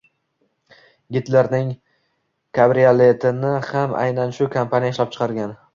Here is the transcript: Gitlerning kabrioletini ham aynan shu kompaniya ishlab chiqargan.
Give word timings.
Gitlerning 1.17 1.69
kabrioletini 2.59 3.53
ham 3.71 3.97
aynan 4.07 4.37
shu 4.41 4.51
kompaniya 4.59 4.97
ishlab 4.97 5.17
chiqargan. 5.17 5.57